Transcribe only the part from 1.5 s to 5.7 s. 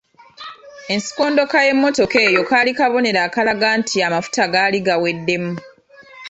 y’emmotoka eyo kaali kabonero akalaga nti amafuta gaali gaweddemu.